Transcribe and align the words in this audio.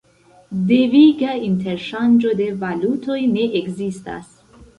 Deviga 0.69 1.35
interŝanĝo 1.47 2.33
de 2.41 2.49
valutoj 2.65 3.19
ne 3.37 3.47
ekzistas. 3.61 4.35